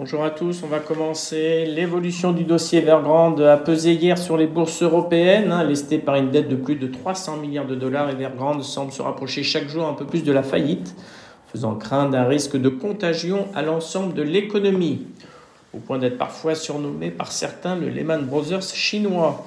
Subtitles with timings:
[0.00, 1.66] Bonjour à tous, on va commencer.
[1.66, 5.68] L'évolution du dossier Evergrande a pesé hier sur les bourses européennes, hein,
[6.06, 8.08] par une dette de plus de 300 milliards de dollars.
[8.08, 10.94] Evergrande semble se rapprocher chaque jour un peu plus de la faillite,
[11.52, 15.04] faisant craindre un risque de contagion à l'ensemble de l'économie,
[15.74, 19.44] au point d'être parfois surnommé par certains le Lehman Brothers chinois.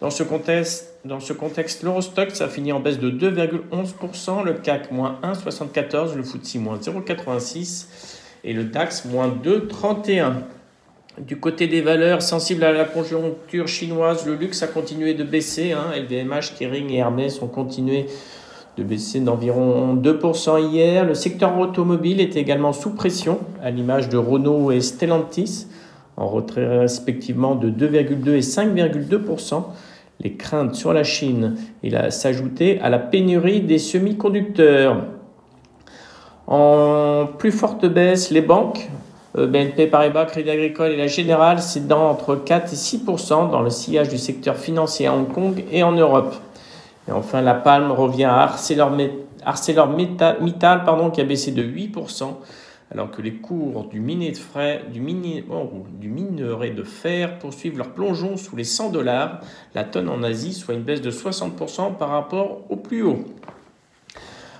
[0.00, 6.24] Dans ce contexte, dans ça finit en baisse de 2,11%, le CAC moins 1,74%, le
[6.24, 10.32] FTSE moins 0,86% et le DAX moins 2,31.
[11.18, 15.72] Du côté des valeurs sensibles à la conjoncture chinoise, le luxe a continué de baisser.
[15.72, 15.92] Hein.
[15.94, 18.06] LVMH, Kering et Hermès ont continué
[18.78, 21.04] de baisser d'environ 2% hier.
[21.04, 25.66] Le secteur automobile est également sous pression, à l'image de Renault et Stellantis,
[26.16, 29.64] en retrait respectivement de 2,2 et 5,2%.
[30.20, 31.56] Les craintes sur la Chine
[32.08, 35.04] s'ajoutaient à la pénurie des semi-conducteurs.
[36.52, 38.90] En plus forte baisse, les banques,
[39.38, 43.70] euh, BNP Paribas, Crédit Agricole et la Générale cédant entre 4 et 6% dans le
[43.70, 46.34] sillage du secteur financier à Hong Kong et en Europe.
[47.08, 48.54] Et enfin, la palme revient à
[49.46, 50.36] ArcelorMittal,
[51.14, 52.24] qui a baissé de 8%
[52.90, 55.00] alors que les cours du, de frais, du,
[55.50, 59.40] oh, du minerai de fer poursuivent leur plongeon sous les 100 dollars
[59.74, 63.24] la tonne en Asie, soit une baisse de 60% par rapport au plus haut.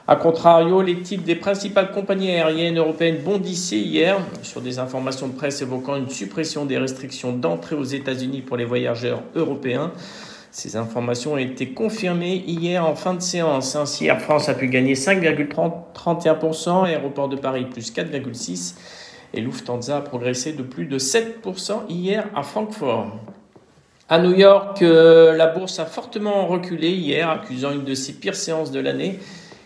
[0.09, 5.33] A contrario, les titres des principales compagnies aériennes européennes bondissaient hier sur des informations de
[5.33, 9.93] presse évoquant une suppression des restrictions d'entrée aux États-Unis pour les voyageurs européens.
[10.51, 13.77] Ces informations ont été confirmées hier en fin de séance.
[13.77, 18.75] Ainsi, Air France a pu gagner 5,31%, Aéroport de Paris plus 4,6%
[19.35, 23.17] et Lufthansa a progressé de plus de 7% hier à Francfort.
[24.09, 28.37] À New York, euh, la bourse a fortement reculé hier, accusant une de ses pires
[28.37, 29.21] séances de l'année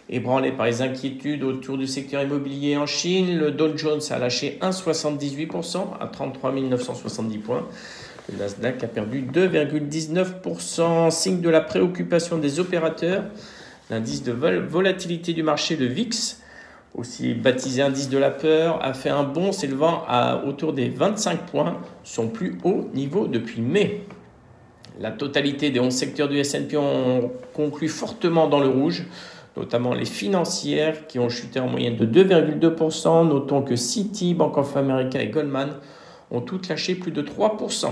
[0.09, 4.57] Ébranlé par les inquiétudes autour du secteur immobilier en Chine, le Dow Jones a lâché
[4.63, 7.67] 1,78% à 33 970 points.
[8.31, 13.25] Le Nasdaq a perdu 2,19%, signe de la préoccupation des opérateurs.
[13.91, 16.41] L'indice de volatilité du marché, le VIX,
[16.95, 21.47] aussi baptisé indice de la peur, a fait un bond s'élevant à autour des 25
[21.47, 24.05] points, son plus haut niveau depuis mai.
[25.01, 29.05] La totalité des 11 secteurs du S&P ont conclu fortement dans le rouge,
[29.57, 33.29] notamment les financières qui ont chuté en moyenne de 2,2%.
[33.29, 35.71] Notons que Citi, Bank of America et Goldman
[36.31, 37.87] ont toutes lâché plus de 3%.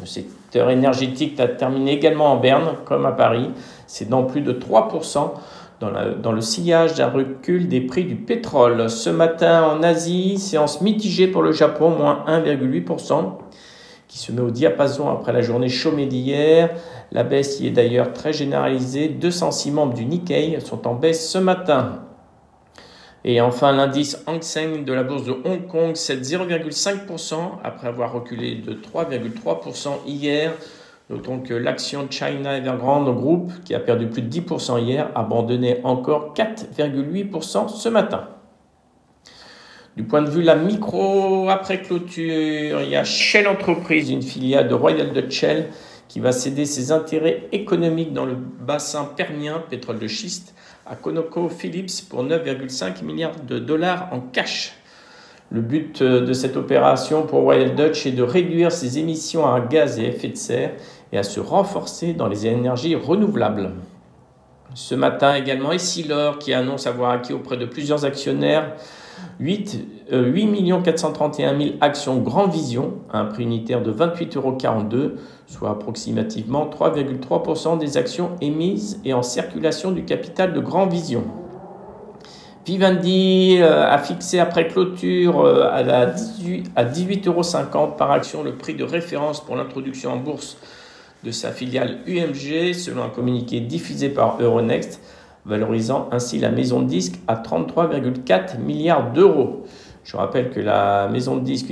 [0.00, 3.50] Le secteur énergétique a terminé également en berne, comme à Paris,
[3.86, 5.32] c'est dans plus de 3%.
[5.80, 5.90] Dans,
[6.22, 8.90] dans, le sillage d'un recul des prix du pétrole.
[8.90, 13.38] Ce matin en Asie, séance mitigée pour le Japon, moins 1,8%
[14.10, 16.70] qui se met au diapason après la journée chômée d'hier.
[17.12, 19.08] La baisse y est d'ailleurs très généralisée.
[19.08, 22.02] 206 membres du Nikkei sont en baisse ce matin.
[23.24, 28.12] Et enfin, l'indice Hang Seng de la bourse de Hong Kong cède 0,5% après avoir
[28.12, 30.54] reculé de 3,3% hier.
[31.08, 36.34] Notons que l'action China Evergrande Group, qui a perdu plus de 10% hier, abandonnait encore
[36.34, 38.28] 4,8% ce matin.
[40.00, 44.22] Du point de vue de la micro après clôture, il y a Shell Entreprise, une
[44.22, 45.68] filiale de Royal Dutch Shell,
[46.08, 50.54] qui va céder ses intérêts économiques dans le bassin permien, pétrole de schiste,
[50.86, 54.72] à ConocoPhillips pour 9,5 milliards de dollars en cash.
[55.50, 59.60] Le but euh, de cette opération pour Royal Dutch est de réduire ses émissions à
[59.60, 60.72] gaz et effet de serre
[61.12, 63.72] et à se renforcer dans les énergies renouvelables.
[64.72, 68.72] Ce matin également, Essilor qui annonce avoir acquis auprès de plusieurs actionnaires
[69.40, 69.78] 8,
[70.12, 75.12] 8 431 000 actions Grand Vision à un prix unitaire de 28,42 euros,
[75.46, 81.24] soit approximativement 3,3% des actions émises et en circulation du capital de Grand Vision.
[82.66, 85.82] Vivendi euh, a fixé après clôture euh, à
[86.84, 90.58] 18,50 euros par action le prix de référence pour l'introduction en bourse
[91.24, 95.00] de sa filiale UMG, selon un communiqué diffusé par Euronext
[95.50, 99.64] valorisant ainsi la maison de disques à 33,4 milliards d'euros.
[100.04, 101.68] Je rappelle que la maison de disques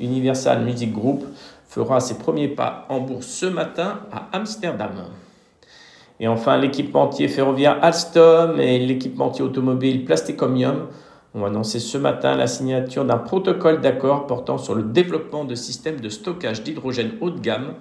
[0.00, 1.24] Universal Music Group
[1.66, 4.90] fera ses premiers pas en bourse ce matin à Amsterdam.
[6.20, 10.88] Et enfin, l'équipementier ferroviaire Alstom et l'équipementier automobile Plasticomium
[11.34, 16.00] ont annoncé ce matin la signature d'un protocole d'accord portant sur le développement de systèmes
[16.00, 17.74] de stockage d'hydrogène haut de gamme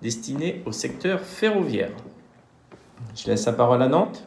[0.00, 1.90] destinés au secteur ferroviaire.
[3.14, 4.26] Je laisse la parole à Nantes.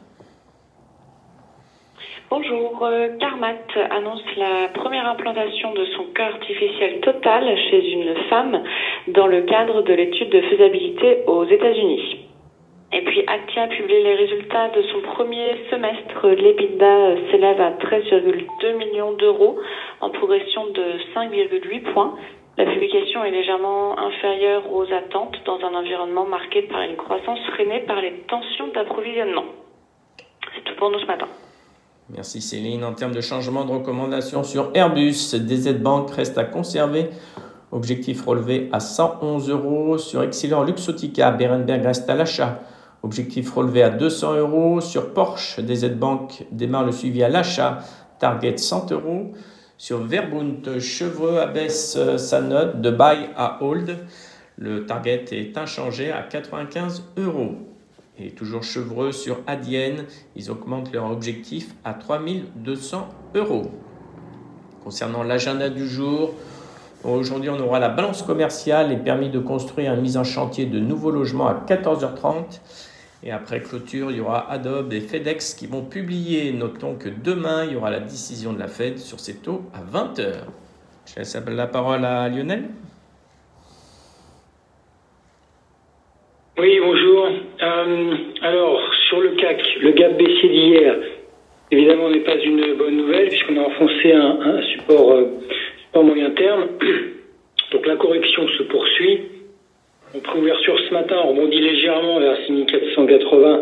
[2.30, 3.56] Bonjour, euh, Carmat
[3.90, 8.64] annonce la première implantation de son cœur artificiel total chez une femme
[9.08, 12.28] dans le cadre de l'étude de faisabilité aux États-Unis.
[12.92, 16.28] Et puis Actia publie les résultats de son premier semestre.
[16.28, 19.58] L'EBITDA s'élève à 13,2 millions d'euros
[20.02, 20.84] en progression de
[21.16, 22.14] 5,8 points.
[22.58, 27.86] La publication est légèrement inférieure aux attentes dans un environnement marqué par une croissance freinée
[27.88, 29.46] par les tensions d'approvisionnement.
[30.54, 31.28] C'est tout pour nous ce matin.
[32.10, 32.86] Merci Céline.
[32.86, 37.10] En termes de changement de recommandation sur Airbus, DZ Bank reste à conserver.
[37.72, 39.98] Objectif relevé à 111 euros.
[39.98, 42.62] Sur Excellent Luxotica, Berenberg reste à l'achat.
[43.04, 44.80] Objectif relevé à 200 euros.
[44.80, 47.80] Sur Porsche, DZ Bank démarre le suivi à l'achat.
[48.20, 49.34] Target 100 euros.
[49.78, 53.98] Sur Verbund, Chevreux abaisse sa note de buy à hold.
[54.56, 57.56] Le target est inchangé à 95 euros.
[58.20, 60.06] Et toujours chevreux sur Adienne,
[60.36, 63.72] ils augmentent leur objectif à 3200 euros.
[64.84, 66.34] Concernant l'agenda du jour,
[67.04, 70.80] aujourd'hui on aura la balance commerciale et permis de construire un mise en chantier de
[70.80, 72.60] nouveaux logements à 14h30.
[73.24, 76.54] Et après clôture, il y aura Adobe et FedEx qui vont publier.
[76.54, 79.82] Notons que demain, il y aura la décision de la Fed sur ces taux à
[79.82, 80.34] 20h.
[81.06, 82.70] Je laisse la parole à Lionel.
[86.60, 87.28] Oui, bonjour.
[87.62, 90.96] Euh, alors, sur le CAC, le gap baissier d'hier,
[91.72, 96.68] évidemment, n'est pas une bonne nouvelle puisqu'on a enfoncé un, support, euh, moyen terme.
[97.72, 99.22] Donc la correction se poursuit.
[100.14, 103.62] Donc l'ouverture ce matin on rebondit légèrement vers 6480,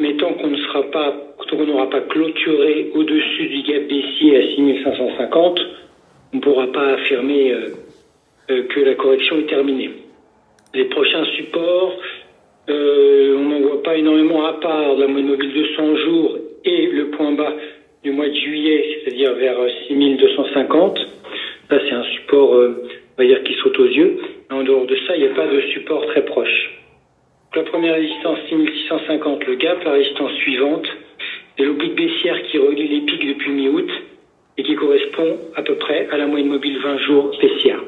[0.00, 1.14] mais tant qu'on ne sera pas,
[1.48, 5.60] qu'on n'aura pas clôturé au-dessus du gap baissier à 6550,
[6.32, 9.90] on ne pourra pas affirmer euh, que la correction est terminée.
[10.74, 11.96] Les prochains supports,
[12.68, 13.55] euh, on
[14.56, 17.54] part la moyenne mobile de 100 jours et le point bas
[18.02, 19.56] du mois de juillet, c'est-à-dire vers
[19.88, 20.98] 6250.
[21.68, 22.82] Ça, c'est un support, euh,
[23.18, 24.18] on va dire, qui saute aux yeux.
[24.50, 26.70] En dehors de ça, il n'y a pas de support très proche.
[27.54, 29.82] la première résistance, 6650, le gap.
[29.84, 30.86] La résistance suivante,
[31.56, 33.90] c'est l'oblique baissière qui relie les pics depuis mi-août
[34.58, 37.80] et qui correspond à peu près à la moyenne mobile 20 jours baissière.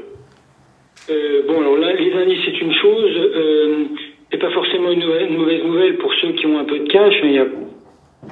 [1.10, 3.12] Euh, bon, alors là, les indices, c'est une chose.
[3.16, 3.84] Euh,
[4.30, 7.14] c'est pas forcément une, mauvaise nouvelle pour ceux qui ont un peu de cash.
[7.22, 7.46] Il y a,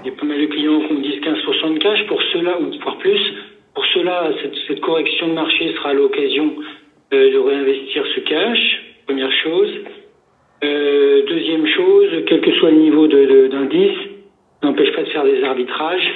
[0.04, 2.06] il y a pas mal de clients qui me disent 15% de cash.
[2.06, 3.20] Pour ceux-là, ou voire plus,
[3.75, 4.31] pour ceux-là,
[4.69, 6.54] cette, correction de marché sera l'occasion
[7.12, 8.82] euh, de réinvestir ce cash.
[9.06, 9.70] Première chose.
[10.64, 13.96] Euh, deuxième chose, quel que soit le niveau d'indice,
[14.62, 16.10] n'empêche pas de faire des arbitrages,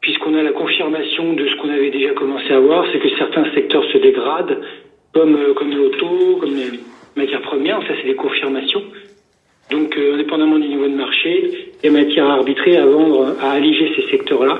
[0.00, 3.44] puisqu'on a la confirmation de ce qu'on avait déjà commencé à voir, c'est que certains
[3.54, 4.58] secteurs se dégradent
[5.12, 6.80] comme, euh, comme l'auto, comme les
[7.16, 7.80] matières premières.
[7.82, 8.82] Ça, c'est des confirmations.
[9.70, 11.50] Donc, euh, indépendamment du niveau de marché,
[11.82, 14.58] il y a matière à vendre, à alléger ces secteurs-là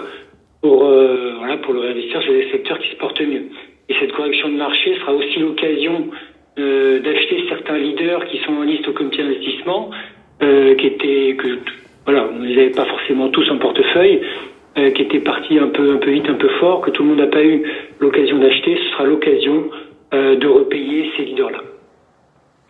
[0.62, 3.46] pour, euh, voilà, pour le réinvestir sur des secteurs qui se portent mieux.
[3.88, 6.10] Et cette correction de marché sera aussi l'occasion
[6.58, 9.90] euh, d'acheter certains leaders qui sont en liste au comité d'investissement,
[10.42, 11.58] euh, qui étaient, que,
[12.04, 14.20] voilà, on les avait pas forcément tous en portefeuille,
[14.78, 17.08] euh, qui étaient partis un peu, un peu vite, un peu fort, que tout le
[17.08, 17.64] monde n'a pas eu
[17.98, 18.76] l'occasion d'acheter.
[18.76, 19.70] Ce sera l'occasion
[20.14, 21.60] euh, de repayer ces leaders-là.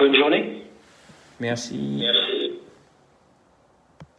[0.00, 0.62] Bonne journée.
[1.40, 1.76] Merci.
[2.00, 2.39] Merci.